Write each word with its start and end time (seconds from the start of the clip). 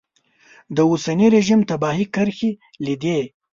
د 0.75 0.77
اوسني 0.89 1.27
رژیم 1.35 1.59
تباهي 1.69 2.05
کرښې 2.13 2.51
لیدلې. 2.85 3.23